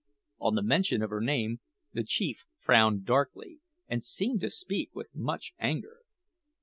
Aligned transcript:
On 0.39 0.55
the 0.55 0.63
mention 0.63 1.03
of 1.03 1.11
her 1.11 1.21
name 1.21 1.59
the 1.93 2.03
chief 2.03 2.45
frowned 2.57 3.05
darkly, 3.05 3.59
and 3.87 4.03
seemed 4.03 4.41
to 4.41 4.49
speak 4.49 4.89
with 4.95 5.13
much 5.13 5.53
anger. 5.59 5.99